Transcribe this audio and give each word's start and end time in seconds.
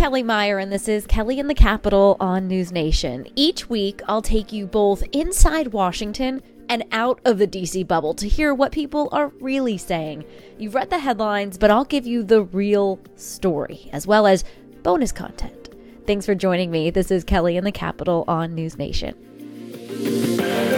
Kellie 0.00 0.22
Meyer, 0.22 0.56
and 0.56 0.72
this 0.72 0.88
is 0.88 1.06
Kellie 1.06 1.38
in 1.38 1.46
the 1.46 1.54
Capitol 1.54 2.16
on 2.20 2.48
NewsNation. 2.48 3.30
Each 3.36 3.68
week, 3.68 4.00
I'll 4.08 4.22
take 4.22 4.50
you 4.50 4.66
both 4.66 5.04
inside 5.12 5.74
Washington 5.74 6.40
and 6.70 6.86
out 6.90 7.20
of 7.26 7.36
the 7.36 7.46
DC 7.46 7.86
bubble 7.86 8.14
to 8.14 8.26
hear 8.26 8.54
what 8.54 8.72
people 8.72 9.10
are 9.12 9.28
really 9.40 9.76
saying. 9.76 10.24
You've 10.56 10.74
read 10.74 10.88
the 10.88 11.00
headlines, 11.00 11.58
but 11.58 11.70
I'll 11.70 11.84
give 11.84 12.06
you 12.06 12.22
the 12.22 12.44
real 12.44 12.98
story, 13.16 13.90
as 13.92 14.06
well 14.06 14.26
as 14.26 14.42
bonus 14.82 15.12
content. 15.12 15.68
Thanks 16.06 16.24
for 16.24 16.34
joining 16.34 16.70
me. 16.70 16.88
This 16.88 17.10
is 17.10 17.22
Kellie 17.22 17.58
in 17.58 17.64
the 17.64 17.70
Capitol 17.70 18.24
on 18.26 18.56
NewsNation. 18.56 20.69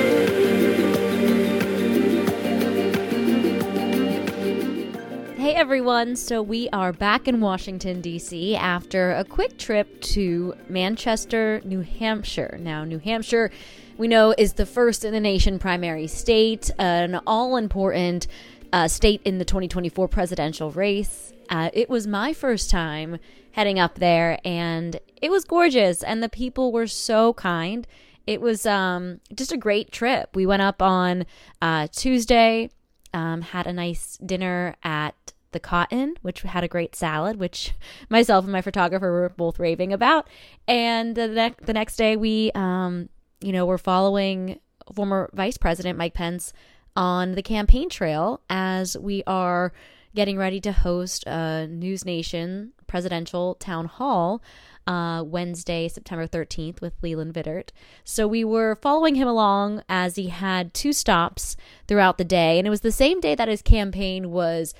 Hey 5.43 5.55
everyone, 5.55 6.15
so 6.15 6.41
we 6.41 6.69
are 6.69 6.93
back 6.93 7.27
in 7.27 7.41
Washington, 7.41 8.01
D.C. 8.01 8.55
after 8.55 9.11
a 9.11 9.25
quick 9.25 9.59
trip 9.59 10.01
to 10.03 10.55
Manchester, 10.69 11.61
New 11.65 11.81
Hampshire. 11.81 12.57
Now, 12.61 12.85
New 12.85 13.01
Hampshire, 13.01 13.51
we 13.99 14.07
know, 14.07 14.33
is 14.39 14.53
the 14.53 14.67
first 14.67 15.05
in 15.05 15.13
the 15.13 15.19
nation 15.19 15.59
primary 15.59 16.07
state, 16.07 16.71
an 16.79 17.21
all 17.27 17.57
important 17.57 18.29
uh, 18.73 18.87
state 18.87 19.21
in 19.25 19.39
the 19.39 19.45
2024 19.45 20.07
presidential 20.07 20.71
race. 20.71 21.33
Uh, 21.51 21.71
it 21.73 21.91
was 21.91 22.07
my 22.07 22.33
first 22.33 22.71
time 22.71 23.19
heading 23.51 23.81
up 23.81 23.97
there, 23.97 24.39
and 24.45 25.01
it 25.21 25.33
was 25.33 25.43
gorgeous, 25.43 26.05
and 26.05 26.23
the 26.23 26.29
people 26.29 26.71
were 26.71 26.87
so 26.87 27.33
kind. 27.35 27.89
It 28.29 28.41
was 28.41 28.65
um, 28.65 29.19
just 29.35 29.51
a 29.51 29.57
great 29.57 29.91
trip. 29.91 30.37
We 30.37 30.47
went 30.47 30.63
up 30.63 30.81
on 30.81 31.27
uh, 31.61 31.89
Tuesday 31.91 32.71
um, 33.13 33.43
had 33.43 33.67
a 33.67 33.73
nice 33.73 34.17
dinner 34.19 34.77
at 34.83 35.33
the 35.53 35.61
Cotton, 35.61 36.15
which 36.23 36.43
had 36.43 36.65
a 36.65 36.69
great 36.69 36.97
salad, 36.97 37.37
which 37.37 37.73
myself 38.09 38.45
and 38.45 38.53
my 38.53 38.63
photographer 38.63 39.13
were 39.13 39.29
both 39.29 39.59
raving 39.59 39.93
about. 39.93 40.29
And 40.67 41.15
the, 41.15 41.29
ne- 41.29 41.55
the 41.63 41.73
next 41.73 41.97
day, 41.97 42.17
we, 42.17 42.51
um, 42.55 43.09
you 43.41 43.53
know, 43.53 43.67
were 43.67 43.79
following 43.79 44.61
former 44.95 45.31
Vice 45.33 45.59
President 45.59 45.99
Mike 45.99 46.15
Pence 46.15 46.53
on 46.97 47.33
the 47.33 47.43
campaign 47.43 47.89
trail 47.89 48.41
as 48.51 48.97
we 48.99 49.23
are 49.27 49.73
getting 50.15 50.37
ready 50.37 50.61
to 50.61 50.73
host 50.73 51.25
a 51.27 51.69
NewsNation 51.71 52.71
presidential 52.87 53.55
town 53.55 53.87
hall 53.87 54.43
uh, 54.87 55.23
Wednesday, 55.25 55.89
September 55.89 56.27
13th, 56.27 56.81
with 56.81 56.93
Leland 57.03 57.35
Vittert. 57.35 57.71
So 58.05 58.27
we 58.27 58.45
were 58.45 58.75
following 58.77 59.15
him 59.15 59.29
along 59.29 59.83
as 59.89 60.17
he 60.17 60.29
had 60.29 60.75
two 60.75 60.93
stops 60.93 61.57
throughout 61.87 62.19
the 62.19 62.25
day. 62.25 62.59
And 62.59 62.67
it 62.67 62.71
was 62.71 62.81
the 62.81 62.93
same 62.93 63.21
day 63.21 63.35
that 63.35 63.49
his 63.49 63.63
campaign 63.63 64.31
was 64.31 64.75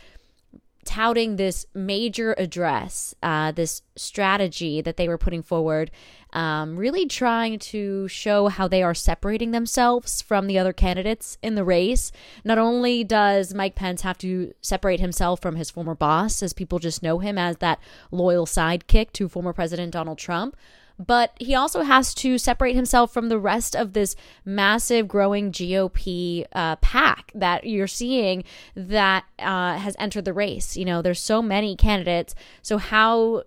touting 0.85 1.37
this 1.37 1.67
major 1.75 2.35
address, 2.39 3.15
uh, 3.23 3.53
this 3.53 3.83
strategy 3.97 4.81
that 4.81 4.97
they 4.97 5.09
were 5.09 5.19
putting 5.19 5.43
forward, 5.43 5.91
um, 6.33 6.77
really 6.77 7.07
trying 7.07 7.59
to 7.59 8.09
show 8.09 8.49
how 8.49 8.67
they 8.67 8.83
are 8.83 8.95
separating 8.95 9.51
themselves 9.51 10.23
from 10.23 10.47
the 10.47 10.59
other 10.59 10.73
candidates 10.73 11.39
in 11.43 11.55
the 11.55 11.65
race. 11.65 12.11
Not 12.45 12.59
only 12.59 13.05
does 13.05 13.55
Mike 13.55 13.75
Pence 13.75 14.03
have 14.03 14.19
to 14.19 14.55
separate 14.61 15.01
himself 15.01 15.41
from 15.41 15.57
his 15.57 15.71
former 15.71 15.95
boss, 15.95 16.43
as 16.43 16.53
people 16.53 16.79
just 16.79 17.03
know 17.03 17.19
him 17.19 17.39
as 17.39 17.59
that 17.59 17.79
loyal 18.11 18.47
sidekick 18.47 19.13
to 19.13 19.29
former 19.29 19.53
President 19.53 19.93
Donald 19.93 20.19
Trump, 20.19 20.57
but 20.99 21.33
he 21.39 21.55
also 21.55 21.83
has 21.83 22.15
to 22.15 22.39
separate 22.39 22.75
himself 22.75 23.13
from 23.13 23.29
the 23.29 23.39
rest 23.39 23.75
of 23.75 23.93
this 23.93 24.15
massive 24.45 25.09
growing 25.09 25.53
GOP 25.53 26.47
uh, 26.53 26.77
pack 26.77 27.33
that 27.35 27.65
you're 27.65 27.87
seeing 27.87 28.45
that 28.75 29.25
uh, 29.39 29.77
has 29.79 29.97
entered 29.99 30.25
the 30.25 30.33
race. 30.33 30.77
You 30.77 30.85
know, 30.85 31.03
there's 31.03 31.21
so 31.21 31.43
many 31.43 31.77
candidates. 31.77 32.35
So, 32.63 32.79
how 32.79 33.45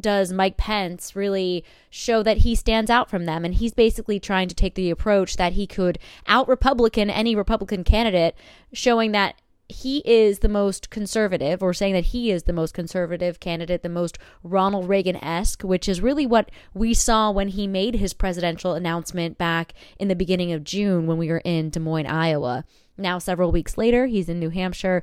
does 0.00 0.32
Mike 0.32 0.56
Pence 0.56 1.14
really 1.14 1.64
show 1.90 2.22
that 2.22 2.38
he 2.38 2.54
stands 2.54 2.90
out 2.90 3.10
from 3.10 3.26
them? 3.26 3.44
And 3.44 3.54
he's 3.54 3.74
basically 3.74 4.18
trying 4.18 4.48
to 4.48 4.54
take 4.54 4.74
the 4.74 4.90
approach 4.90 5.36
that 5.36 5.52
he 5.52 5.66
could 5.66 5.98
out 6.26 6.48
Republican 6.48 7.10
any 7.10 7.34
Republican 7.34 7.84
candidate, 7.84 8.34
showing 8.72 9.12
that 9.12 9.36
he 9.70 9.98
is 10.04 10.40
the 10.40 10.48
most 10.48 10.90
conservative, 10.90 11.62
or 11.62 11.72
saying 11.72 11.94
that 11.94 12.06
he 12.06 12.30
is 12.30 12.44
the 12.44 12.52
most 12.52 12.74
conservative 12.74 13.40
candidate, 13.40 13.82
the 13.82 13.88
most 13.88 14.18
Ronald 14.42 14.88
Reagan 14.88 15.16
esque, 15.16 15.62
which 15.62 15.88
is 15.88 16.00
really 16.00 16.26
what 16.26 16.50
we 16.74 16.94
saw 16.94 17.30
when 17.30 17.48
he 17.48 17.66
made 17.66 17.96
his 17.96 18.12
presidential 18.12 18.74
announcement 18.74 19.38
back 19.38 19.72
in 19.98 20.08
the 20.08 20.16
beginning 20.16 20.52
of 20.52 20.64
June 20.64 21.06
when 21.06 21.18
we 21.18 21.28
were 21.28 21.42
in 21.44 21.70
Des 21.70 21.80
Moines, 21.80 22.06
Iowa. 22.06 22.64
Now, 22.96 23.18
several 23.18 23.50
weeks 23.50 23.78
later, 23.78 24.06
he's 24.06 24.28
in 24.28 24.38
New 24.38 24.50
Hampshire 24.50 25.02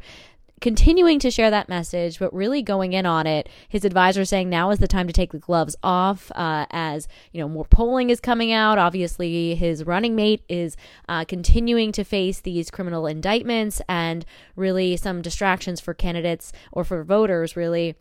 continuing 0.62 1.20
to 1.20 1.32
share 1.32 1.52
that 1.52 1.70
message, 1.70 2.20
but 2.20 2.34
really 2.34 2.62
going 2.62 2.94
in 2.94 3.06
on 3.06 3.28
it. 3.28 3.50
His 3.68 3.86
advisor 3.86 4.26
saying 4.26 4.50
now 4.50 4.72
is 4.72 4.80
the 4.80 4.88
time 4.88 5.08
to 5.08 5.14
take 5.14 5.32
the 5.32 5.40
gloves 5.40 5.76
off, 5.84 6.32
uh, 6.36 6.66
as 6.72 7.08
you 7.32 7.42
know 7.42 7.50
more 7.50 7.66
polling 7.66 8.10
is 8.10 8.20
coming 8.20 8.52
out. 8.52 8.78
Obviously, 8.78 9.56
his 9.56 9.84
running 9.86 10.16
mate 10.16 10.44
is 10.50 10.76
uh, 11.08 11.26
continuing 11.26 11.92
to 11.92 12.04
face 12.04 12.40
these 12.40 12.72
criminal 12.72 13.06
indictments 13.08 13.82
and 13.88 14.26
really 14.56 14.98
some 14.98 15.22
distractions 15.22 15.80
for 15.80 15.94
candidates 15.94 16.52
or 16.72 16.84
for 16.84 17.04
voters, 17.04 17.56
really 17.56 17.96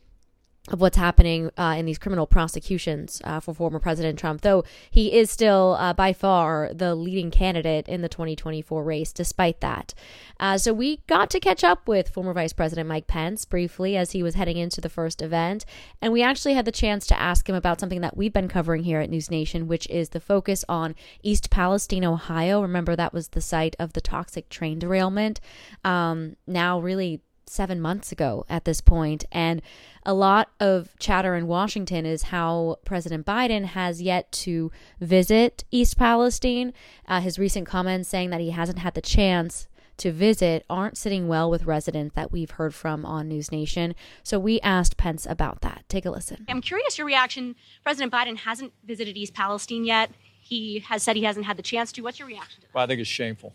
of 0.69 0.81
what's 0.81 0.97
happening 0.97 1.51
uh, 1.57 1.75
in 1.79 1.87
these 1.87 1.99
criminal 1.99 2.27
prosecutions 2.27 3.23
uh, 3.25 3.39
for 3.39 3.55
former 3.55 3.79
President 3.79 4.19
Trump, 4.19 4.41
though 4.41 4.65
he 4.91 5.13
is 5.13 5.31
still 5.31 5.77
uh, 5.79 5.93
by 5.93 6.13
far 6.13 6.71
the 6.73 6.95
leading 6.95 7.31
candidate 7.31 7.89
in 7.89 8.03
the 8.03 8.09
2024 8.09 8.83
race, 8.83 9.13
despite 9.13 9.61
that. 9.61 9.95
Uh, 10.41 10.59
so 10.59 10.73
we 10.73 10.99
got 11.07 11.31
to 11.31 11.41
catch 11.41 11.63
up 11.63 11.87
with 11.87 12.09
former 12.09 12.33
Vice 12.33 12.53
President 12.53 12.89
Mike 12.89 13.07
Pence 13.07 13.45
briefly 13.45 13.97
as 13.97 14.13
he 14.13 14.23
was 14.23 14.35
heading 14.35 14.57
into 14.57 14.81
the 14.81 14.89
first 14.89 15.23
event, 15.23 15.65
and 16.03 16.13
we 16.13 16.23
actually 16.23 16.55
had 16.55 16.65
the 16.65 16.73
chance 16.73 17.07
to 17.07 17.21
ask 17.21 17.49
him 17.49 17.55
about 17.55 17.79
something 17.79 18.01
that 18.01 18.17
we've 18.17 18.33
been 18.33 18.49
covering 18.49 18.83
here 18.83 19.01
at 19.01 19.11
NewsNation, 19.11 19.67
which 19.67 19.89
is 19.89 20.11
the 20.11 20.21
focus 20.21 20.65
on 20.69 20.95
East 21.23 21.51
Palestine, 21.51 22.05
Ohio. 22.05 22.61
Remember, 22.61 22.97
that 22.97 23.13
was 23.13 23.29
the 23.29 23.41
site 23.41 23.77
of 23.79 23.93
the 23.93 24.01
toxic 24.01 24.49
train 24.49 24.79
derailment. 24.79 25.41
Um, 25.85 26.37
now, 26.47 26.81
really, 26.81 27.21
seven 27.47 27.81
months 27.81 28.13
ago 28.13 28.45
at 28.49 28.65
this 28.65 28.81
point, 28.81 29.25
and 29.33 29.63
a 30.05 30.15
lot 30.15 30.51
of 30.61 30.91
chatter 30.99 31.35
in 31.35 31.47
Washington 31.47 32.07
is 32.07 32.25
how 32.25 32.77
President 32.85 33.27
Biden 33.27 33.65
has 33.65 34.03
yet 34.03 34.31
to 34.33 34.71
visit 35.01 35.65
East 35.71 35.97
Palestine. 35.97 36.73
Uh, 37.07 37.21
his 37.21 37.39
recent 37.39 37.67
comments 37.67 38.09
saying 38.09 38.31
that 38.31 38.41
he 38.41 38.51
hasn't 38.51 38.79
had 38.79 38.95
the 38.95 39.03
chance 39.03 39.67
to 39.99 40.13
visit 40.13 40.65
aren't 40.69 40.99
sitting 40.99 41.27
well 41.29 41.51
with 41.51 41.65
residents 41.65 42.15
that 42.15 42.31
we've 42.31 42.51
heard 42.53 42.75
from 42.75 43.07
on 43.07 43.31
NewsNation. 43.31 43.95
So 44.23 44.39
we 44.39 44.61
asked 44.61 44.97
Pence 44.97 45.27
about 45.27 45.63
that. 45.63 45.85
Take 45.89 46.05
a 46.05 46.11
listen. 46.11 46.45
I'm 46.49 46.61
curious 46.61 46.99
your 46.99 47.07
reaction. 47.07 47.57
President 47.83 48.13
Biden 48.13 48.37
hasn't 48.37 48.73
visited 48.85 49.17
East 49.17 49.35
Palestine 49.35 49.85
yet. 49.85 50.11
He 50.41 50.81
has 50.89 51.03
said 51.03 51.17
he 51.17 51.25
hasn't 51.25 51.47
had 51.47 51.57
the 51.57 51.63
chance 51.63 51.93
to. 51.93 52.03
What's 52.03 52.19
your 52.19 52.29
reaction 52.29 52.61
to 52.61 52.67
that? 52.69 52.75
Well, 52.75 52.85
I 52.85 52.87
think 52.87 53.01
it's 53.01 53.09
shameful. 53.09 53.55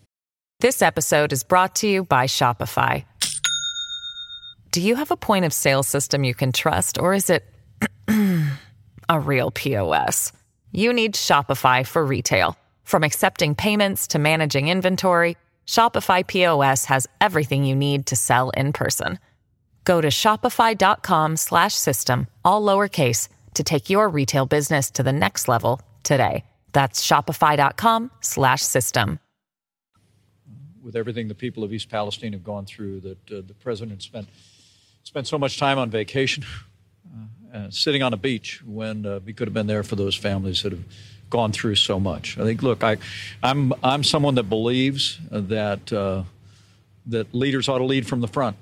This 0.59 0.81
episode 0.81 1.31
is 1.31 1.43
brought 1.43 1.75
to 1.75 1.87
you 1.87 2.03
by 2.03 2.25
Shopify. 2.27 3.05
Do 4.71 4.79
you 4.79 4.95
have 4.95 5.11
a 5.11 5.17
point 5.17 5.43
of 5.43 5.51
sale 5.51 5.83
system 5.83 6.23
you 6.23 6.33
can 6.33 6.53
trust, 6.53 6.97
or 6.97 7.13
is 7.13 7.29
it 7.29 7.43
a 9.09 9.19
real 9.19 9.51
POS? 9.51 10.31
You 10.71 10.93
need 10.93 11.13
Shopify 11.13 11.85
for 11.85 12.05
retail. 12.05 12.55
From 12.85 13.03
accepting 13.03 13.53
payments 13.53 14.07
to 14.07 14.19
managing 14.19 14.69
inventory, 14.69 15.35
Shopify 15.67 16.25
POS 16.25 16.85
has 16.85 17.05
everything 17.19 17.65
you 17.65 17.75
need 17.75 18.05
to 18.07 18.15
sell 18.15 18.49
in 18.51 18.71
person. 18.71 19.19
Go 19.83 19.99
to 19.99 20.07
shopify.com 20.07 21.35
slash 21.35 21.73
system, 21.73 22.27
all 22.45 22.61
lowercase, 22.61 23.27
to 23.55 23.65
take 23.65 23.89
your 23.89 24.07
retail 24.07 24.45
business 24.45 24.91
to 24.91 25.03
the 25.03 25.11
next 25.11 25.49
level 25.49 25.81
today. 26.03 26.45
That's 26.71 27.05
shopify.com 27.05 28.09
slash 28.21 28.61
system. 28.61 29.19
with 30.81 30.95
everything 30.95 31.27
the 31.27 31.35
people 31.35 31.65
of 31.65 31.73
East 31.73 31.89
Palestine 31.89 32.31
have 32.31 32.45
gone 32.45 32.65
through 32.65 33.01
that 33.01 33.31
uh, 33.31 33.41
the 33.45 33.55
president 33.59 34.01
spent 34.01 34.29
spent 35.03 35.27
so 35.27 35.37
much 35.37 35.57
time 35.57 35.77
on 35.77 35.89
vacation, 35.89 36.43
uh, 37.53 37.69
sitting 37.69 38.01
on 38.01 38.13
a 38.13 38.17
beach 38.17 38.61
when 38.65 39.05
uh, 39.05 39.19
we 39.25 39.33
could 39.33 39.47
have 39.47 39.53
been 39.53 39.67
there 39.67 39.83
for 39.83 39.95
those 39.95 40.15
families 40.15 40.63
that 40.63 40.71
have 40.71 40.83
gone 41.29 41.51
through 41.51 41.75
so 41.75 41.99
much. 41.99 42.37
I 42.37 42.43
think, 42.43 42.61
look, 42.61 42.83
I, 42.83 42.97
I'm 43.41 43.73
I'm 43.83 44.03
someone 44.03 44.35
that 44.35 44.43
believes 44.49 45.19
that 45.31 45.91
uh, 45.91 46.23
that 47.07 47.33
leaders 47.33 47.67
ought 47.67 47.79
to 47.79 47.85
lead 47.85 48.07
from 48.07 48.21
the 48.21 48.27
front, 48.27 48.57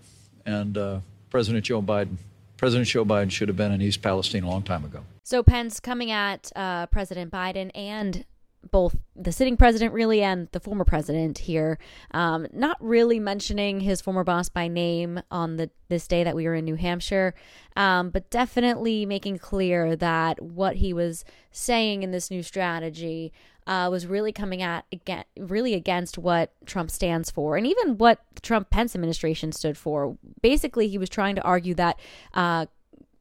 and 0.46 0.78
uh, 0.78 1.00
President 1.30 1.66
Joe 1.66 1.82
Biden. 1.82 2.18
President 2.58 2.88
Joe 2.90 3.06
Biden 3.06 3.32
should 3.32 3.48
have 3.48 3.56
been 3.56 3.72
in 3.72 3.82
East 3.82 4.02
Palestine 4.02 4.44
a 4.44 4.50
long 4.50 4.64
time 4.64 4.84
ago. 4.84 5.02
So 5.24 5.44
Pence 5.44 5.80
coming 5.80 6.12
at 6.12 6.52
uh, 6.56 6.88
President 6.88 7.32
Biden 7.32 7.72
and 7.74 8.26
both 8.72 8.96
the 9.16 9.32
sitting 9.32 9.58
president 9.58 9.94
really 9.94 10.22
and 10.22 10.48
the 10.52 10.60
former 10.60 10.86
president 10.86 11.40
here. 11.40 11.78
Um, 12.12 12.48
not 12.52 12.78
really 12.80 13.20
mentioning 13.20 13.80
his 13.80 14.02
former 14.02 14.24
boss 14.24 14.50
by 14.50 14.68
name 14.68 15.22
on 15.32 15.58
the 15.58 15.70
this 15.90 16.08
day 16.08 16.24
that 16.24 16.36
we 16.36 16.46
were 16.46 16.54
in 16.54 16.66
new 16.66 16.76
hampshire 16.76 17.34
um, 17.76 18.10
but 18.10 18.30
definitely 18.30 19.06
making 19.06 19.38
clear 19.38 19.96
that 19.96 20.42
what 20.42 20.76
he 20.78 20.94
was 20.94 21.24
saying 21.52 22.04
in 22.04 22.12
this 22.12 22.30
new 22.30 22.44
strategy 22.44 23.32
uh, 23.68 23.88
was 23.90 24.06
really 24.06 24.32
coming 24.32 24.62
at 24.62 24.86
again 24.92 25.24
really 25.38 25.74
against 25.74 26.18
what 26.18 26.52
trump 26.66 26.92
stands 26.92 27.32
for 27.32 27.56
and 27.56 27.66
even 27.66 27.98
what 27.98 28.20
the 28.36 28.42
trump 28.42 28.70
pence 28.70 28.96
administration 28.96 29.52
stood 29.52 29.78
for. 29.78 30.18
Basically 30.42 30.88
he 30.88 30.98
was 30.98 31.10
trying 31.10 31.36
to 31.36 31.42
argue 31.44 31.74
that 31.76 32.00
uh, 32.34 32.66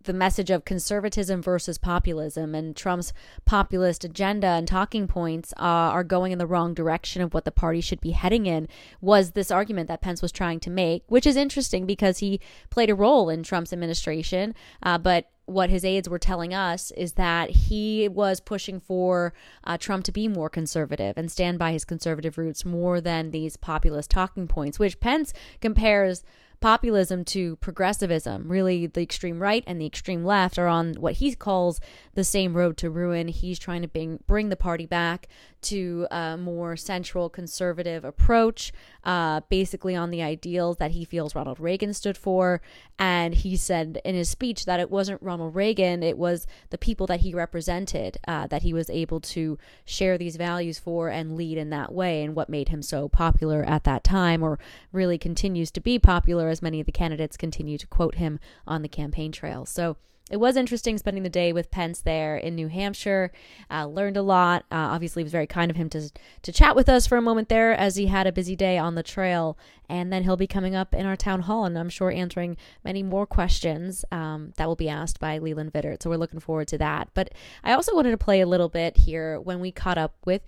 the 0.08 0.14
message 0.14 0.50
of 0.50 0.64
conservatism 0.64 1.43
versus 1.43 1.76
populism 1.76 2.55
and 2.55 2.75
Trump's 2.75 3.12
populist 3.44 4.05
agenda 4.05 4.46
and 4.46 4.66
talking 4.66 5.06
points 5.06 5.52
uh, 5.58 5.62
are 5.62 6.02
going 6.02 6.32
in 6.32 6.38
the 6.38 6.46
wrong 6.46 6.72
direction 6.72 7.20
of 7.20 7.34
what 7.34 7.44
the 7.44 7.52
party 7.52 7.82
should 7.82 8.00
be 8.00 8.12
heading 8.12 8.46
in 8.46 8.66
was 9.02 9.32
this 9.32 9.50
argument 9.50 9.87
that 9.87 10.00
Pence 10.00 10.22
was 10.22 10.32
trying 10.32 10.60
to 10.60 10.70
make, 10.70 11.05
which 11.08 11.26
is 11.26 11.37
interesting 11.37 11.84
because 11.84 12.19
he 12.19 12.40
played 12.70 12.88
a 12.88 12.94
role 12.94 13.28
in 13.28 13.43
Trump's 13.43 13.72
administration, 13.72 14.55
uh, 14.82 14.96
but 14.96 15.28
what 15.44 15.69
his 15.69 15.84
aides 15.84 16.08
were 16.08 16.19
telling 16.19 16.55
us 16.55 16.90
is 16.93 17.12
that 17.14 17.50
he 17.50 18.08
was 18.08 18.40
pushing 18.40 18.81
for 18.81 19.34
uh, 19.64 19.76
Trump 19.76 20.05
to 20.05 20.12
be 20.12 20.26
more 20.26 20.49
conservative 20.49 21.19
and 21.19 21.31
stand 21.31 21.58
by 21.58 21.72
his 21.72 21.84
conservative 21.84 22.38
roots 22.38 22.64
more 22.64 23.00
than 23.00 23.31
these 23.31 23.58
populist 23.58 24.10
talking 24.10 24.49
points, 24.49 24.78
which 24.78 25.00
Pence 25.00 25.34
compares 25.60 26.25
populism 26.60 27.25
to 27.26 27.56
progressivism. 27.56 28.49
Really, 28.49 28.87
the 28.87 29.02
extreme 29.02 29.40
right 29.40 29.64
and 29.66 29.81
the 29.81 29.87
extreme 29.87 30.25
left 30.25 30.58
are 30.58 30.66
on 30.66 30.94
what 30.94 31.14
he 31.14 31.34
calls 31.34 31.81
the 32.14 32.25
same 32.25 32.55
road 32.55 32.76
to 32.78 32.90
ruin. 32.90 33.28
He's 33.28 33.58
trying 33.58 33.82
to 33.82 33.88
bring, 33.88 34.20
bring 34.26 34.49
the 34.49 34.56
party 34.56 34.87
back 34.87 35.28
to 35.62 36.06
a 36.10 36.37
more 36.37 36.76
central 36.76 37.28
conservative 37.28 38.05
approach, 38.05 38.72
uh, 39.05 39.40
basically 39.49 39.94
on 39.94 40.10
the 40.10 40.22
ideals 40.22 40.76
that 40.76 40.93
he 40.93 41.05
feels 41.05 41.34
Ronald 41.34 41.60
Reagan 41.60 41.93
stood 41.94 42.16
for. 42.16 42.60
And 42.99 43.34
he 43.34 43.56
said 43.56 44.00
in 44.05 44.14
his 44.14 44.28
speech 44.28 44.64
that 44.64 44.81
it 44.81 44.90
wasn't 44.90 45.22
Ronald 45.22 45.55
Reagan, 45.55 46.02
it 46.02 46.19
was 46.19 46.46
the 46.70 46.78
people 46.78 47.06
that 47.06 47.20
he 47.20 47.34
represented 47.34 48.19
uh, 48.26 48.46
that 48.49 48.62
he 48.62 48.72
was 48.72 48.90
able 48.90 49.20
to 49.20 49.58
share 49.84 50.19
these 50.19 50.37
values 50.37 50.78
for 50.78 51.08
and 51.08 51.37
lead 51.37 51.58
in 51.58 51.70
that 51.70 51.93
way, 51.93 52.22
and 52.22 52.34
what 52.34 52.49
made 52.49 52.69
him 52.69 52.82
so 52.82 53.08
popular 53.08 53.62
at 53.64 53.84
that 53.84 54.05
time, 54.05 54.43
or 54.43 54.58
really 54.93 55.19
continues 55.19 55.70
to 55.70 55.81
be 55.81 55.99
popular 55.99 56.49
as 56.49 56.62
many 56.62 56.81
of 56.81 56.87
the 56.87 56.93
candidates 56.93 57.37
continue 57.37 57.78
to 57.78 57.87
quote 57.87 58.16
him 58.16 58.38
on 58.66 58.82
the 58.82 58.88
campaign 58.88 59.32
trail. 59.32 59.64
So, 59.64 59.96
it 60.31 60.39
was 60.39 60.57
interesting 60.57 60.99
spending 60.99 61.23
the 61.23 61.31
day 61.31 61.53
with 61.53 61.71
Pence 61.71 62.01
there 62.01 62.37
in 62.37 62.55
New 62.55 62.69
Hampshire. 62.69 63.33
Uh, 63.71 63.87
learned 63.87 64.17
a 64.17 64.23
lot. 64.23 64.65
Uh, 64.71 64.77
obviously, 64.77 65.23
it 65.23 65.25
was 65.25 65.33
very 65.33 65.47
kind 65.47 65.71
of 65.71 65.77
him 65.77 65.89
to 65.91 66.11
to 66.43 66.53
chat 66.53 66.77
with 66.77 66.89
us 66.89 67.07
for 67.07 67.17
a 67.17 67.23
moment 67.23 67.49
there 67.49 67.73
as 67.73 67.97
he 67.97 68.07
had 68.07 68.27
a 68.27 68.33
busy 68.33 68.57
day 68.57 68.79
on 68.79 68.95
the 68.95 69.03
trail. 69.03 69.59
And 69.89 70.13
then 70.13 70.25
he'll 70.25 70.37
be 70.37 70.47
coming 70.47 70.75
up 70.75 70.95
in 70.95 71.07
our 71.07 71.17
town 71.17 71.41
hall, 71.41 71.65
and 71.65 71.79
I'm 71.79 71.89
sure 71.89 72.11
answering 72.11 72.59
many 72.85 73.03
more 73.03 73.27
questions 73.27 74.05
um, 74.13 74.53
that 74.59 74.69
will 74.69 74.77
be 74.77 74.89
asked 74.89 75.19
by 75.19 75.39
Leland 75.39 75.73
Vittert. 75.73 76.03
So 76.03 76.11
we're 76.11 76.17
looking 76.17 76.41
forward 76.41 76.69
to 76.69 76.79
that. 76.79 77.09
But 77.15 77.33
I 77.65 77.73
also 77.73 77.95
wanted 77.95 78.11
to 78.11 78.19
play 78.19 78.43
a 78.43 78.47
little 78.47 78.69
bit 78.69 78.99
here 78.99 79.41
when 79.41 79.61
we 79.61 79.73
caught 79.73 79.97
up 79.97 80.15
with 80.27 80.43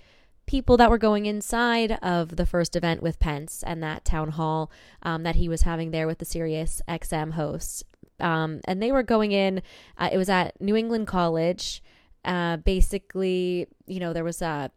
people 0.51 0.77
that 0.77 0.91
were 0.91 0.99
going 0.99 1.27
inside 1.27 1.93
of 2.03 2.37
the 2.37 2.45
first 2.45 2.75
event 2.75 3.01
with 3.03 3.21
Pence 3.21 3.63
and 3.65 3.83
that 3.83 4.05
town 4.05 4.31
hall 4.31 4.71
um, 5.03 5.23
that 5.23 5.37
he 5.37 5.49
was 5.49 5.63
having 5.63 5.91
there 5.91 6.09
with 6.09 6.19
the 6.19 6.25
Sirius 6.25 6.83
XM 6.89 7.33
hosts. 7.33 7.85
Um, 8.21 8.61
and 8.65 8.83
they 8.83 8.93
were 8.93 9.03
going 9.03 9.33
in. 9.33 9.63
Uh, 9.99 10.11
it 10.13 10.17
was 10.17 10.29
at 10.29 10.61
New 10.61 10.77
England 10.77 11.07
College. 11.07 11.83
Uh, 12.25 12.59
basically, 12.59 13.67
you 13.87 13.99
know, 13.99 14.13
there 14.13 14.25
was 14.25 14.43
uh, 14.43 14.69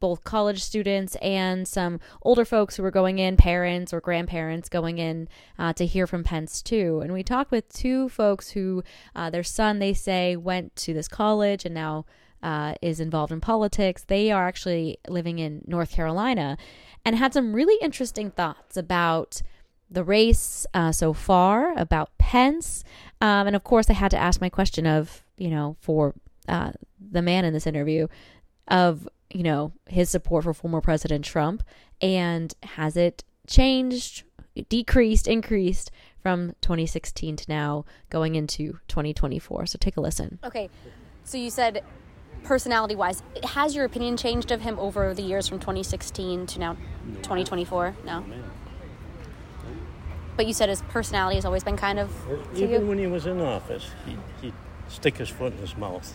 both 0.00 0.24
college 0.24 0.62
students 0.62 1.16
and 1.22 1.66
some 1.66 1.98
older 2.22 2.44
folks 2.44 2.76
who 2.76 2.82
were 2.82 2.90
going 2.90 3.18
in, 3.18 3.36
parents 3.36 3.92
or 3.92 4.00
grandparents 4.00 4.68
going 4.68 4.98
in 4.98 5.28
uh, 5.58 5.72
to 5.72 5.86
hear 5.86 6.06
from 6.06 6.22
Pence 6.22 6.60
too. 6.60 7.00
And 7.02 7.12
we 7.12 7.22
talked 7.22 7.50
with 7.50 7.68
two 7.70 8.10
folks 8.10 8.50
who 8.50 8.82
uh, 9.16 9.30
their 9.30 9.42
son, 9.42 9.78
they 9.78 9.94
say, 9.94 10.36
went 10.36 10.76
to 10.76 10.92
this 10.92 11.08
college 11.08 11.64
and 11.64 11.74
now 11.74 12.04
uh, 12.42 12.74
is 12.82 13.00
involved 13.00 13.32
in 13.32 13.40
politics. 13.40 14.04
They 14.04 14.30
are 14.30 14.46
actually 14.46 14.98
living 15.08 15.38
in 15.38 15.62
North 15.66 15.92
Carolina 15.92 16.58
and 17.04 17.16
had 17.16 17.32
some 17.32 17.54
really 17.54 17.78
interesting 17.80 18.30
thoughts 18.30 18.76
about 18.76 19.40
the 19.90 20.04
race 20.04 20.66
uh, 20.74 20.92
so 20.92 21.12
far, 21.12 21.76
about 21.78 22.16
Pence. 22.18 22.84
Um, 23.20 23.46
and 23.46 23.56
of 23.56 23.64
course, 23.64 23.90
I 23.90 23.94
had 23.94 24.10
to 24.10 24.18
ask 24.18 24.40
my 24.40 24.48
question 24.48 24.86
of, 24.86 25.24
you 25.36 25.48
know, 25.48 25.76
for 25.80 26.14
uh, 26.48 26.72
the 27.10 27.22
man 27.22 27.44
in 27.44 27.52
this 27.52 27.66
interview, 27.66 28.08
of, 28.68 29.08
you 29.30 29.42
know, 29.42 29.72
his 29.86 30.10
support 30.10 30.44
for 30.44 30.54
former 30.54 30.80
President 30.80 31.24
Trump. 31.24 31.62
And 32.00 32.52
has 32.62 32.96
it 32.96 33.24
changed, 33.46 34.24
decreased, 34.68 35.28
increased 35.28 35.90
from 36.22 36.54
2016 36.60 37.36
to 37.36 37.44
now 37.48 37.84
going 38.10 38.34
into 38.34 38.78
2024? 38.88 39.66
So 39.66 39.78
take 39.78 39.96
a 39.96 40.00
listen. 40.00 40.38
Okay. 40.44 40.68
So 41.24 41.38
you 41.38 41.50
said 41.50 41.84
personality 42.42 42.94
wise, 42.94 43.22
has 43.44 43.74
your 43.74 43.84
opinion 43.84 44.16
changed 44.16 44.50
of 44.50 44.60
him 44.60 44.78
over 44.78 45.14
the 45.14 45.22
years 45.22 45.48
from 45.48 45.58
2016 45.58 46.46
to 46.46 46.58
now 46.58 46.76
2024? 47.22 47.96
No. 48.04 48.24
But 50.36 50.46
you 50.46 50.52
said 50.52 50.68
his 50.68 50.82
personality 50.82 51.36
has 51.36 51.44
always 51.44 51.62
been 51.62 51.76
kind 51.76 51.98
of. 51.98 52.10
Even 52.54 52.82
you? 52.82 52.86
when 52.86 52.98
he 52.98 53.06
was 53.06 53.26
in 53.26 53.40
office, 53.40 53.90
he, 54.04 54.16
he'd 54.42 54.54
stick 54.88 55.16
his 55.16 55.28
foot 55.28 55.52
in 55.52 55.58
his 55.58 55.76
mouth, 55.76 56.12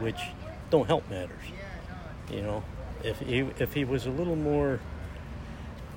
which 0.00 0.18
don't 0.70 0.86
help 0.86 1.08
matters. 1.10 1.42
You 2.30 2.42
know, 2.42 2.64
if 3.02 3.18
he, 3.20 3.40
if 3.58 3.72
he 3.74 3.84
was 3.84 4.06
a 4.06 4.10
little 4.10 4.36
more 4.36 4.80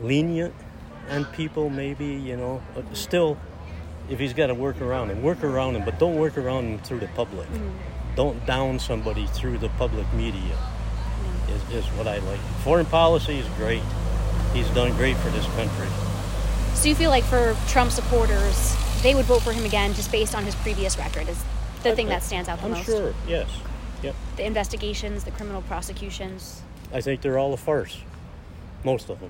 lenient 0.01 0.53
on 1.09 1.25
people, 1.25 1.69
maybe, 1.69 2.05
you 2.05 2.37
know, 2.37 2.61
but 2.75 2.85
still, 2.95 3.37
if 4.09 4.19
he's 4.19 4.33
got 4.33 4.47
to 4.47 4.53
work 4.53 4.81
around 4.81 5.09
him, 5.09 5.21
work 5.23 5.43
around 5.43 5.75
him, 5.75 5.85
but 5.85 5.99
don't 5.99 6.15
work 6.15 6.37
around 6.37 6.65
him 6.65 6.79
through 6.79 6.99
the 6.99 7.07
public. 7.09 7.47
Mm-hmm. 7.49 8.15
Don't 8.15 8.45
down 8.45 8.79
somebody 8.79 9.27
through 9.27 9.57
the 9.57 9.69
public 9.69 10.11
media, 10.13 10.41
mm-hmm. 10.41 11.73
is, 11.73 11.85
is 11.85 11.91
what 11.91 12.07
I 12.07 12.17
like. 12.19 12.39
Foreign 12.63 12.85
policy 12.85 13.39
is 13.39 13.47
great. 13.57 13.83
He's 14.53 14.69
done 14.69 14.91
great 14.97 15.15
for 15.17 15.29
this 15.29 15.45
country. 15.55 15.87
So 16.81 16.87
you 16.87 16.95
feel 16.95 17.11
like 17.11 17.23
for 17.25 17.55
Trump 17.67 17.91
supporters, 17.91 18.75
they 19.03 19.13
would 19.13 19.25
vote 19.25 19.43
for 19.43 19.51
him 19.51 19.65
again 19.65 19.93
just 19.93 20.11
based 20.11 20.33
on 20.33 20.43
his 20.43 20.55
previous 20.55 20.97
record 20.97 21.29
is 21.29 21.37
the 21.83 21.95
thing 21.95 22.07
that 22.07 22.23
stands 22.23 22.49
out 22.49 22.57
the 22.57 22.65
I'm 22.65 22.71
most? 22.71 22.87
sure, 22.87 23.13
yes. 23.27 23.51
Yep. 24.01 24.15
The 24.37 24.45
investigations, 24.45 25.23
the 25.23 25.29
criminal 25.29 25.61
prosecutions. 25.61 26.63
I 26.91 27.01
think 27.01 27.21
they're 27.21 27.37
all 27.37 27.53
a 27.53 27.57
farce. 27.57 27.99
Most 28.83 29.11
of 29.11 29.19
them. 29.19 29.29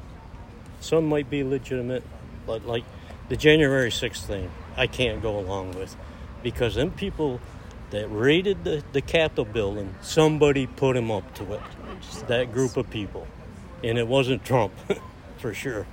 Some 0.80 1.08
might 1.08 1.30
be 1.30 1.44
legitimate, 1.44 2.04
but 2.48 2.66
like 2.66 2.86
the 3.28 3.36
January 3.36 3.90
6th 3.90 4.24
thing, 4.24 4.50
I 4.78 4.88
can't 4.88 5.22
go 5.22 5.38
along 5.38 5.74
with. 5.74 5.98
Because 6.42 6.76
them 6.76 6.92
people 6.92 7.42
that 7.90 8.08
raided 8.08 8.64
the, 8.64 8.82
the 8.94 9.02
Capitol 9.02 9.44
building, 9.44 9.94
somebody 10.00 10.68
put 10.68 10.96
him 10.96 11.12
up 11.12 11.36
to 11.36 11.56
it. 11.56 11.62
That 12.30 12.54
group 12.54 12.78
of 12.78 12.90
people. 12.90 13.28
And 13.84 13.98
it 13.98 14.08
wasn't 14.08 14.46
Trump, 14.46 14.72
for 15.38 15.54
sure. 15.54 15.86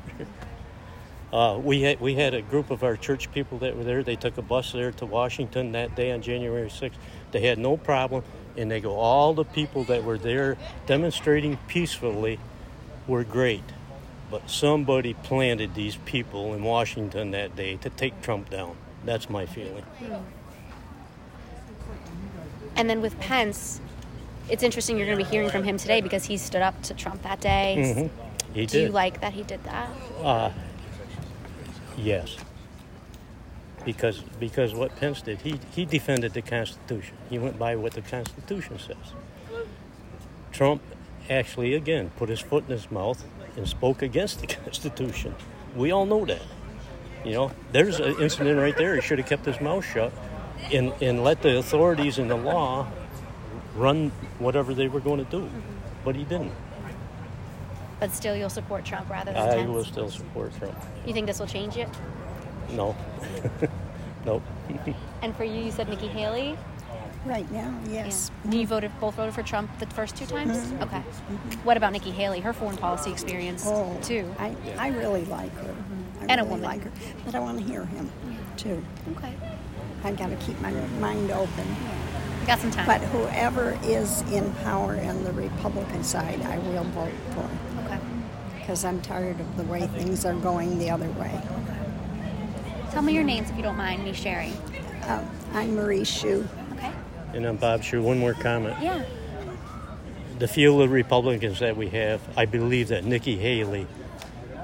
Uh, 1.32 1.58
we 1.62 1.82
had 1.82 2.00
we 2.00 2.14
had 2.14 2.32
a 2.32 2.40
group 2.40 2.70
of 2.70 2.82
our 2.82 2.96
church 2.96 3.30
people 3.32 3.58
that 3.58 3.76
were 3.76 3.84
there. 3.84 4.02
They 4.02 4.16
took 4.16 4.38
a 4.38 4.42
bus 4.42 4.72
there 4.72 4.92
to 4.92 5.06
Washington 5.06 5.72
that 5.72 5.94
day 5.94 6.10
on 6.12 6.22
January 6.22 6.68
6th. 6.68 6.92
They 7.32 7.40
had 7.40 7.58
no 7.58 7.76
problem, 7.76 8.24
and 8.56 8.70
they 8.70 8.80
go 8.80 8.94
all 8.96 9.34
the 9.34 9.44
people 9.44 9.84
that 9.84 10.04
were 10.04 10.16
there 10.16 10.56
demonstrating 10.86 11.58
peacefully 11.68 12.38
were 13.06 13.24
great, 13.24 13.64
but 14.30 14.48
somebody 14.48 15.12
planted 15.14 15.74
these 15.74 15.96
people 15.96 16.54
in 16.54 16.62
Washington 16.62 17.30
that 17.32 17.54
day 17.56 17.76
to 17.76 17.90
take 17.90 18.20
Trump 18.22 18.48
down. 18.48 18.76
That's 19.04 19.28
my 19.28 19.44
feeling. 19.44 19.84
And 22.76 22.88
then 22.88 23.00
with 23.00 23.18
Pence, 23.20 23.80
it's 24.48 24.62
interesting 24.62 24.96
you're 24.96 25.06
going 25.06 25.18
to 25.18 25.24
be 25.24 25.30
hearing 25.30 25.50
from 25.50 25.64
him 25.64 25.76
today 25.76 26.00
because 26.00 26.24
he 26.24 26.36
stood 26.36 26.62
up 26.62 26.80
to 26.84 26.94
Trump 26.94 27.22
that 27.22 27.40
day. 27.40 27.76
Mm-hmm. 27.78 28.54
He 28.54 28.66
Do 28.66 28.78
did. 28.78 28.82
you 28.86 28.88
like 28.92 29.20
that 29.20 29.32
he 29.34 29.42
did 29.42 29.62
that? 29.64 29.90
Uh, 30.22 30.50
yes. 31.98 32.36
Because 33.84 34.20
because 34.40 34.74
what 34.74 34.94
Pence 34.96 35.22
did, 35.22 35.40
he, 35.40 35.58
he 35.72 35.84
defended 35.84 36.34
the 36.34 36.42
Constitution. 36.42 37.16
He 37.30 37.38
went 37.38 37.58
by 37.58 37.76
what 37.76 37.92
the 37.92 38.02
Constitution 38.02 38.78
says. 38.78 39.14
Trump 40.52 40.82
actually 41.30 41.74
again 41.74 42.10
put 42.16 42.28
his 42.28 42.40
foot 42.40 42.64
in 42.64 42.70
his 42.70 42.90
mouth 42.90 43.24
and 43.56 43.68
spoke 43.68 44.02
against 44.02 44.40
the 44.40 44.46
Constitution. 44.64 45.34
We 45.76 45.90
all 45.90 46.06
know 46.06 46.24
that. 46.26 46.42
You 47.24 47.32
know, 47.32 47.52
there's 47.72 48.00
an 48.00 48.20
incident 48.20 48.58
right 48.58 48.76
there. 48.76 48.94
He 48.94 49.00
should 49.00 49.18
have 49.18 49.28
kept 49.28 49.44
his 49.44 49.60
mouth 49.60 49.84
shut 49.84 50.12
and, 50.72 50.92
and 51.00 51.24
let 51.24 51.42
the 51.42 51.58
authorities 51.58 52.18
and 52.18 52.30
the 52.30 52.36
law 52.36 52.86
run 53.74 54.10
whatever 54.38 54.74
they 54.74 54.88
were 54.88 55.00
going 55.00 55.24
to 55.24 55.30
do. 55.30 55.48
But 56.04 56.14
he 56.14 56.24
didn't. 56.24 56.52
But 58.00 58.12
still, 58.12 58.36
you'll 58.36 58.50
support 58.50 58.84
Trump 58.84 59.10
rather 59.10 59.32
than 59.32 59.48
I 59.48 59.54
Pence. 59.56 59.68
will 59.68 59.84
still 59.84 60.10
support 60.10 60.56
Trump. 60.58 60.76
You 61.06 61.12
think 61.12 61.26
this 61.26 61.40
will 61.40 61.46
change 61.46 61.76
it? 61.76 61.88
No. 62.72 62.96
nope. 64.24 64.42
And 65.22 65.34
for 65.34 65.42
you, 65.42 65.60
you 65.60 65.72
said 65.72 65.88
Nikki 65.88 66.06
Haley. 66.06 66.56
Right 67.24 67.50
now, 67.50 67.74
yes. 67.90 68.30
Yeah. 68.44 68.52
You 68.52 68.66
voted 68.68 68.92
both 69.00 69.16
voted 69.16 69.34
for 69.34 69.42
Trump 69.42 69.68
the 69.80 69.86
first 69.86 70.14
two 70.14 70.26
times. 70.26 70.56
Mm-hmm. 70.56 70.82
Okay. 70.84 70.96
Mm-hmm. 70.98 71.50
What 71.64 71.76
about 71.76 71.92
Nikki 71.92 72.12
Haley? 72.12 72.38
Her 72.38 72.52
foreign 72.52 72.76
policy 72.76 73.10
experience 73.10 73.64
Oh, 73.66 73.98
too. 74.02 74.32
I, 74.38 74.54
I 74.78 74.88
really 74.90 75.24
like 75.24 75.52
her. 75.56 75.72
Mm-hmm. 75.72 76.22
I 76.22 76.26
And 76.32 76.40
a 76.40 76.44
really 76.44 76.48
woman. 76.50 76.62
like 76.64 76.82
her. 76.84 76.92
But 77.24 77.34
I 77.34 77.40
want 77.40 77.58
to 77.58 77.64
hear 77.64 77.84
him, 77.86 78.08
too. 78.56 78.80
Okay. 79.16 79.34
I 80.04 80.12
got 80.12 80.28
to 80.30 80.36
keep 80.36 80.60
my 80.60 80.70
mind 81.00 81.32
open. 81.32 81.66
Got 82.46 82.60
some 82.60 82.70
time. 82.70 82.86
But 82.86 83.00
whoever 83.08 83.76
is 83.82 84.22
in 84.30 84.52
power 84.62 84.96
on 85.00 85.24
the 85.24 85.32
Republican 85.32 86.04
side, 86.04 86.40
I 86.42 86.58
will 86.58 86.84
vote 86.84 87.10
for. 87.32 87.48
Okay. 88.68 88.72
Because 88.72 88.84
I'm 88.84 89.00
tired 89.00 89.40
of 89.40 89.56
the 89.56 89.64
way 89.64 89.86
things 89.86 90.24
are 90.26 90.34
going 90.34 90.78
the 90.78 90.90
other 90.90 91.08
way. 91.12 91.40
Tell 92.90 93.02
me 93.02 93.14
your 93.14 93.24
names 93.24 93.50
if 93.50 93.56
you 93.56 93.62
don't 93.62 93.76
mind 93.76 94.04
me 94.04 94.12
sharing. 94.12 94.52
Um, 95.06 95.28
I'm 95.54 95.74
Marie 95.74 96.04
Shue. 96.04 96.46
Okay. 96.74 96.92
And 97.32 97.46
I'm 97.46 97.56
Bob 97.56 97.82
Sure. 97.82 98.02
One 98.02 98.18
more 98.18 98.34
comment. 98.34 98.76
Yeah. 98.82 99.02
The 100.38 100.48
field 100.48 100.82
of 100.82 100.92
Republicans 100.92 101.58
that 101.60 101.76
we 101.76 101.88
have, 101.88 102.20
I 102.36 102.44
believe 102.44 102.88
that 102.88 103.04
Nikki 103.04 103.36
Haley, 103.36 103.86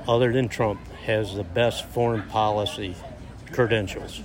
other 0.06 0.32
than 0.32 0.48
Trump, 0.48 0.80
has 1.06 1.34
the 1.34 1.42
best 1.44 1.86
foreign 1.86 2.22
policy 2.24 2.94
credentials 3.52 4.20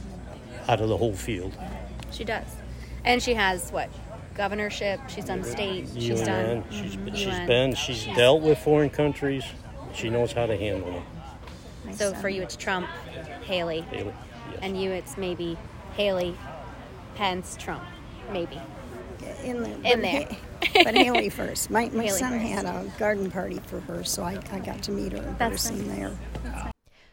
out 0.67 0.81
of 0.81 0.89
the 0.89 0.97
whole 0.97 1.15
field. 1.15 1.53
She 2.11 2.23
does. 2.23 2.45
And 3.05 3.23
she 3.23 3.33
has 3.33 3.71
what? 3.71 3.89
Governorship. 4.35 4.99
She's 5.07 5.25
done 5.25 5.43
state. 5.43 5.87
She's 5.97 6.21
done. 6.21 6.63
she's, 6.69 6.95
Mhm. 6.95 7.15
she's 7.15 7.25
UN. 7.27 7.47
been, 7.47 7.75
she's 7.75 8.05
dealt 8.05 8.41
with 8.41 8.57
foreign 8.59 8.89
countries. 8.89 9.43
She 9.99 10.09
knows 10.09 10.31
how 10.31 10.45
to 10.45 10.55
handle 10.55 10.91
them. 10.93 11.93
So 11.93 12.13
for 12.13 12.29
you, 12.29 12.41
it's 12.41 12.55
Trump, 12.55 12.87
Haley, 13.43 13.81
Haley, 13.81 14.13
yes. 14.51 14.59
and 14.61 14.81
you, 14.81 14.91
it's 14.91 15.17
maybe 15.17 15.57
Haley, 15.95 16.37
Pence, 17.15 17.57
Trump, 17.59 17.83
maybe. 18.31 18.57
In, 19.43 19.61
the, 19.63 19.69
In 19.69 19.81
but 19.81 20.01
there. 20.01 20.27
Ha- 20.29 20.81
but 20.85 20.95
Haley 20.95 21.29
first. 21.29 21.69
My, 21.69 21.89
my 21.89 22.03
Haley 22.05 22.19
son 22.19 22.31
first. 22.39 22.45
had 22.45 22.65
a 22.65 22.89
garden 22.97 23.29
party 23.29 23.59
for 23.65 23.81
her, 23.81 24.03
so 24.05 24.23
I, 24.23 24.39
I 24.53 24.59
got 24.59 24.81
to 24.83 24.91
meet 24.91 25.11
her 25.11 25.17
in 25.17 25.35
That's 25.37 25.67
person 25.67 25.87
nice. 25.87 25.97
there. 25.97 26.17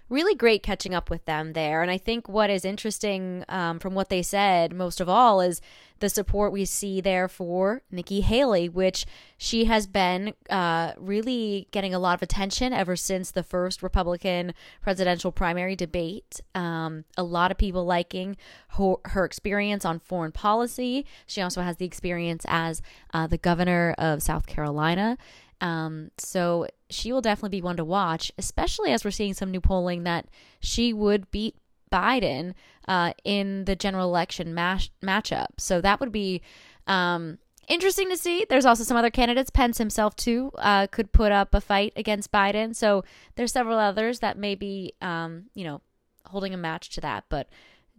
Really 0.09 0.35
great 0.35 0.63
catching 0.63 0.95
up 0.95 1.11
with 1.11 1.25
them 1.25 1.53
there. 1.53 1.83
And 1.83 1.91
I 1.91 1.99
think 1.99 2.29
what 2.29 2.51
is 2.51 2.65
interesting 2.65 3.45
um, 3.49 3.79
from 3.79 3.95
what 3.95 4.09
they 4.09 4.23
said 4.23 4.73
most 4.73 5.01
of 5.01 5.09
all 5.09 5.41
is 5.41 5.61
the 5.99 6.09
support 6.09 6.53
we 6.53 6.65
see 6.65 7.01
there 7.01 7.27
for 7.27 7.83
Nikki 7.91 8.21
Haley, 8.21 8.69
which 8.69 9.07
she 9.39 9.65
has 9.65 9.87
been 9.87 10.35
uh, 10.51 10.93
really 10.99 11.69
getting 11.71 11.95
a 11.95 11.99
lot 11.99 12.15
of 12.15 12.23
attention 12.23 12.73
ever 12.73 12.97
since 12.97 13.31
the 13.31 13.43
first 13.43 13.83
Republican 13.83 14.53
presidential 14.83 15.33
primary 15.33 15.75
debate. 15.75 16.41
Um, 16.55 17.05
a 17.17 17.23
lot 17.23 17.51
of 17.51 17.57
people 17.57 17.85
liking 17.85 18.37
her, 18.71 18.97
her 19.07 19.25
experience 19.25 19.85
on 19.85 19.99
foreign 19.99 20.33
policy. 20.33 21.07
She 21.27 21.41
also 21.41 21.63
has 21.63 21.79
the 21.79 21.87
experience 21.87 22.45
as 22.47 22.83
uh, 23.15 23.27
the 23.27 23.39
governor 23.39 23.95
of 23.97 24.23
South 24.23 24.47
Carolina. 24.47 25.17
Um, 25.61 26.11
so 26.19 26.67
she 26.91 27.13
will 27.13 27.21
definitely 27.21 27.59
be 27.59 27.63
one 27.63 27.77
to 27.77 27.85
watch, 27.85 28.31
especially 28.39 28.93
as 28.93 29.05
we're 29.05 29.11
seeing 29.11 29.35
some 29.35 29.51
new 29.51 29.61
polling 29.61 30.05
that 30.05 30.27
she 30.61 30.93
would 30.93 31.31
beat 31.31 31.57
Biden 31.91 32.55
uh, 32.89 33.13
in 33.25 33.65
the 33.65 33.77
general 33.77 34.09
election 34.09 34.55
mash- 34.55 34.91
matchup. 35.03 35.47
So 35.59 35.81
that 35.81 36.01
would 36.01 36.13
be 36.13 36.43
um, 36.87 37.39
interesting 37.69 38.09
to 38.11 38.17
see. 38.17 38.47
There's 38.49 38.67
also 38.67 38.85
some 38.85 38.97
other 38.97 39.11
candidates. 39.11 39.51
Pence 39.51 39.79
himself 39.79 40.15
too 40.17 40.53
uh, 40.59 40.87
could 40.89 41.13
put 41.13 41.33
up 41.33 41.55
a 41.55 41.61
fight 41.61 41.93
against 41.97 42.33
Biden. 42.33 42.75
So 42.75 43.05
there's 43.37 43.53
several 43.53 43.79
others 43.79 44.21
that 44.21 44.37
may 44.37 44.55
be, 44.55 44.95
um, 45.01 45.45
you 45.55 45.65
know, 45.65 45.81
holding 46.27 46.55
a 46.55 46.59
match 46.59 46.91
to 46.91 47.01
that. 47.01 47.25
But 47.29 47.49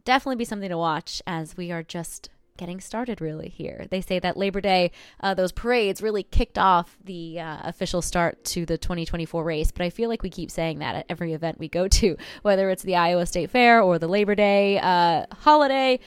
definitely 0.06 0.38
be 0.38 0.46
something 0.46 0.70
to 0.70 0.78
watch 0.78 1.22
as 1.28 1.58
we 1.58 1.72
are 1.72 1.84
just 1.84 2.30
getting 2.58 2.82
started 2.82 3.22
really 3.22 3.50
here. 3.50 3.86
They 3.90 4.02
say 4.02 4.20
that 4.20 4.38
Labor 4.38 4.62
Day, 4.62 4.92
uh, 5.22 5.34
those 5.34 5.52
parades 5.52 6.02
really 6.02 6.24
kicked 6.24 6.58
off 6.58 6.98
the 7.04 7.40
uh, 7.40 7.58
official 7.64 8.02
start 8.02 8.44
to 8.46 8.66
the 8.66 8.78
2024 8.78 9.44
race. 9.44 9.72
But 9.72 9.84
I 9.84 9.90
feel 9.90 10.10
like 10.10 10.24
we 10.24 10.30
keep 10.30 10.52
saying 10.52 10.80
that 10.80 10.96
at 10.96 11.06
every 11.10 11.34
event 11.34 11.60
we 11.60 11.70
go 11.70 11.88
to, 11.88 12.18
whether 12.42 12.70
it's 12.70 12.84
the 12.84 12.96
Iowa 12.96 13.26
State 13.26 13.52
Fair 13.52 13.82
or 13.82 14.00
the 14.00 14.08
Labor 14.08 14.36
Day 14.36 14.80
uh, 14.80 15.26
holiday. 15.40 16.00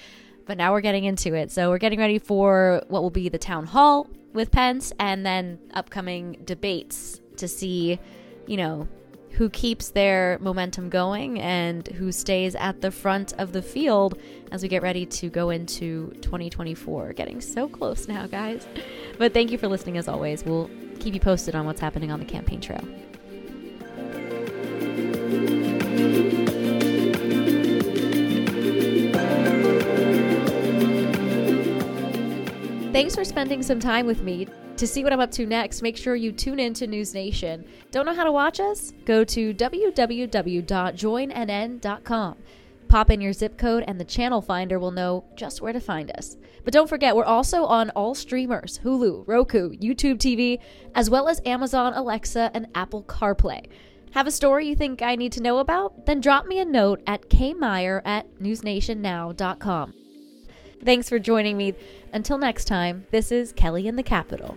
But 0.46 0.58
now 0.58 0.72
we're 0.72 0.80
getting 0.80 1.04
into 1.04 1.34
it. 1.34 1.50
So 1.52 1.70
we're 1.70 1.78
getting 1.78 1.98
ready 1.98 2.18
for 2.18 2.82
what 2.88 3.02
will 3.02 3.10
be 3.10 3.28
the 3.28 3.38
town 3.38 3.66
hall 3.66 4.08
with 4.32 4.50
Pence 4.50 4.92
and 4.98 5.24
then 5.24 5.58
upcoming 5.74 6.40
debates 6.44 7.20
to 7.36 7.48
see, 7.48 7.98
you 8.46 8.56
know, 8.56 8.88
who 9.32 9.48
keeps 9.48 9.90
their 9.90 10.38
momentum 10.40 10.88
going 10.88 11.40
and 11.40 11.86
who 11.88 12.12
stays 12.12 12.54
at 12.56 12.80
the 12.80 12.90
front 12.90 13.32
of 13.38 13.52
the 13.52 13.62
field 13.62 14.18
as 14.50 14.62
we 14.62 14.68
get 14.68 14.82
ready 14.82 15.06
to 15.06 15.28
go 15.28 15.50
into 15.50 16.10
2024. 16.20 17.12
Getting 17.12 17.40
so 17.40 17.68
close 17.68 18.08
now, 18.08 18.26
guys. 18.26 18.66
But 19.18 19.32
thank 19.32 19.50
you 19.50 19.58
for 19.58 19.68
listening 19.68 19.96
as 19.96 20.08
always. 20.08 20.44
We'll 20.44 20.70
keep 20.98 21.14
you 21.14 21.20
posted 21.20 21.54
on 21.54 21.66
what's 21.66 21.80
happening 21.80 22.10
on 22.10 22.18
the 22.18 22.26
campaign 22.26 22.60
trail. 22.60 22.84
Thanks 32.92 33.14
for 33.14 33.24
spending 33.24 33.62
some 33.62 33.78
time 33.78 34.04
with 34.04 34.22
me. 34.22 34.48
To 34.80 34.86
see 34.86 35.04
what 35.04 35.12
I'm 35.12 35.20
up 35.20 35.30
to 35.32 35.44
next, 35.44 35.82
make 35.82 35.98
sure 35.98 36.16
you 36.16 36.32
tune 36.32 36.58
in 36.58 36.72
to 36.72 36.86
NewsNation. 36.86 37.66
Don't 37.90 38.06
know 38.06 38.14
how 38.14 38.24
to 38.24 38.32
watch 38.32 38.60
us? 38.60 38.94
Go 39.04 39.24
to 39.24 39.52
www.joinnn.com. 39.52 42.36
Pop 42.88 43.10
in 43.10 43.20
your 43.20 43.34
zip 43.34 43.58
code, 43.58 43.84
and 43.86 44.00
the 44.00 44.06
channel 44.06 44.40
finder 44.40 44.78
will 44.78 44.90
know 44.90 45.26
just 45.36 45.60
where 45.60 45.74
to 45.74 45.80
find 45.80 46.10
us. 46.12 46.38
But 46.64 46.72
don't 46.72 46.88
forget, 46.88 47.14
we're 47.14 47.24
also 47.24 47.66
on 47.66 47.90
all 47.90 48.14
streamers 48.14 48.80
Hulu, 48.82 49.28
Roku, 49.28 49.76
YouTube 49.76 50.16
TV, 50.16 50.58
as 50.94 51.10
well 51.10 51.28
as 51.28 51.42
Amazon 51.44 51.92
Alexa 51.92 52.50
and 52.54 52.66
Apple 52.74 53.02
CarPlay. 53.02 53.66
Have 54.12 54.26
a 54.26 54.30
story 54.30 54.66
you 54.66 54.74
think 54.74 55.02
I 55.02 55.14
need 55.14 55.32
to 55.32 55.42
know 55.42 55.58
about? 55.58 56.06
Then 56.06 56.22
drop 56.22 56.46
me 56.46 56.58
a 56.58 56.64
note 56.64 57.02
at 57.06 57.28
kmeyer 57.28 58.00
at 58.06 58.34
newsnationnow.com. 58.40 59.92
Thanks 60.82 61.10
for 61.10 61.18
joining 61.18 61.58
me. 61.58 61.74
Until 62.14 62.38
next 62.38 62.64
time, 62.64 63.04
this 63.10 63.30
is 63.30 63.52
Kellie 63.52 63.86
in 63.86 63.96
the 63.96 64.02
Capitol. 64.02 64.56